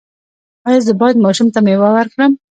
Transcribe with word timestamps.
ایا 0.67 0.79
زه 0.87 0.93
باید 1.01 1.17
ماشوم 1.25 1.47
ته 1.53 1.59
میوه 1.65 1.89
ورکړم؟ 1.93 2.31